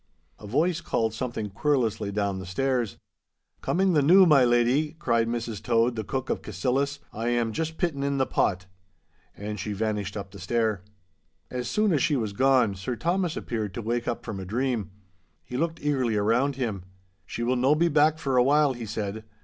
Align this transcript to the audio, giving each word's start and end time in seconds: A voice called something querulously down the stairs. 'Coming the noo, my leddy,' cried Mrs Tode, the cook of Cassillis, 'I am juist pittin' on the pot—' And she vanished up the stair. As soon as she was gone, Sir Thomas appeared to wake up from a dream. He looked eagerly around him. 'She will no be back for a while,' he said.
A 0.39 0.47
voice 0.47 0.81
called 0.81 1.13
something 1.13 1.51
querulously 1.51 2.11
down 2.11 2.39
the 2.39 2.45
stairs. 2.47 2.97
'Coming 3.61 3.93
the 3.93 4.01
noo, 4.01 4.25
my 4.25 4.43
leddy,' 4.43 4.93
cried 4.97 5.27
Mrs 5.27 5.61
Tode, 5.61 5.95
the 5.95 6.03
cook 6.03 6.31
of 6.31 6.41
Cassillis, 6.41 6.97
'I 7.13 7.27
am 7.27 7.53
juist 7.53 7.77
pittin' 7.77 8.03
on 8.03 8.17
the 8.17 8.25
pot—' 8.25 8.65
And 9.37 9.59
she 9.59 9.73
vanished 9.73 10.17
up 10.17 10.31
the 10.31 10.39
stair. 10.39 10.81
As 11.51 11.69
soon 11.69 11.93
as 11.93 12.01
she 12.01 12.15
was 12.15 12.33
gone, 12.33 12.73
Sir 12.73 12.95
Thomas 12.95 13.37
appeared 13.37 13.75
to 13.75 13.83
wake 13.83 14.07
up 14.07 14.25
from 14.25 14.39
a 14.39 14.43
dream. 14.45 14.89
He 15.43 15.55
looked 15.55 15.79
eagerly 15.85 16.15
around 16.15 16.55
him. 16.55 16.81
'She 17.27 17.43
will 17.43 17.55
no 17.55 17.75
be 17.75 17.87
back 17.87 18.17
for 18.17 18.37
a 18.37 18.43
while,' 18.43 18.73
he 18.73 18.87
said. 18.87 19.23